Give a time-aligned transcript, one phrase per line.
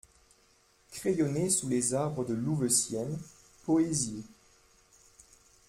[0.89, 3.19] Crayonné sous les Arbres de Louveciennes,
[3.65, 4.25] poésie.